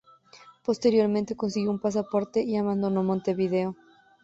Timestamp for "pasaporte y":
1.77-2.57